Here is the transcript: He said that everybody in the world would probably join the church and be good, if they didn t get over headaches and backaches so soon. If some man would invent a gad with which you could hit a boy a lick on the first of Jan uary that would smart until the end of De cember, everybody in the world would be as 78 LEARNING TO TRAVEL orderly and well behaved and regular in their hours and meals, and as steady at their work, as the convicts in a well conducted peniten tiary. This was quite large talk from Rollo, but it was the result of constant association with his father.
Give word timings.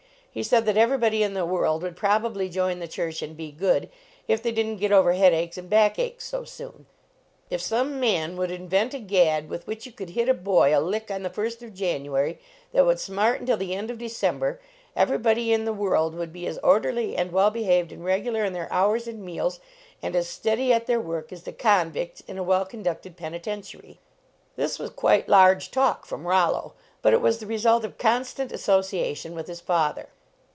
He 0.33 0.43
said 0.43 0.65
that 0.65 0.77
everybody 0.77 1.23
in 1.23 1.33
the 1.33 1.45
world 1.45 1.83
would 1.83 1.97
probably 1.97 2.47
join 2.47 2.79
the 2.79 2.87
church 2.87 3.21
and 3.21 3.35
be 3.35 3.51
good, 3.51 3.89
if 4.29 4.41
they 4.41 4.53
didn 4.53 4.75
t 4.75 4.79
get 4.79 4.93
over 4.93 5.11
headaches 5.11 5.57
and 5.57 5.69
backaches 5.69 6.23
so 6.23 6.45
soon. 6.45 6.85
If 7.49 7.59
some 7.59 7.99
man 7.99 8.37
would 8.37 8.49
invent 8.49 8.93
a 8.93 8.99
gad 8.99 9.49
with 9.49 9.67
which 9.67 9.85
you 9.85 9.91
could 9.91 10.11
hit 10.11 10.29
a 10.29 10.33
boy 10.33 10.73
a 10.73 10.79
lick 10.79 11.11
on 11.11 11.23
the 11.23 11.29
first 11.29 11.61
of 11.61 11.73
Jan 11.73 12.05
uary 12.05 12.37
that 12.71 12.85
would 12.85 13.01
smart 13.01 13.41
until 13.41 13.57
the 13.57 13.75
end 13.75 13.91
of 13.91 13.97
De 13.97 14.05
cember, 14.05 14.59
everybody 14.95 15.51
in 15.51 15.65
the 15.65 15.73
world 15.73 16.15
would 16.15 16.31
be 16.31 16.47
as 16.47 16.55
78 16.55 16.65
LEARNING 16.67 16.79
TO 16.79 16.83
TRAVEL 16.85 16.97
orderly 17.03 17.17
and 17.17 17.31
well 17.33 17.49
behaved 17.51 17.91
and 17.91 18.05
regular 18.05 18.45
in 18.45 18.53
their 18.53 18.71
hours 18.71 19.09
and 19.09 19.21
meals, 19.25 19.59
and 20.01 20.15
as 20.15 20.29
steady 20.29 20.71
at 20.71 20.85
their 20.85 21.01
work, 21.01 21.33
as 21.33 21.43
the 21.43 21.51
convicts 21.51 22.21
in 22.21 22.37
a 22.37 22.43
well 22.43 22.65
conducted 22.65 23.17
peniten 23.17 23.59
tiary. 23.61 23.97
This 24.55 24.79
was 24.79 24.91
quite 24.91 25.27
large 25.27 25.71
talk 25.71 26.05
from 26.05 26.25
Rollo, 26.25 26.71
but 27.01 27.11
it 27.11 27.19
was 27.19 27.39
the 27.39 27.45
result 27.47 27.83
of 27.83 27.97
constant 27.97 28.53
association 28.53 29.35
with 29.35 29.47
his 29.47 29.59
father. 29.59 30.07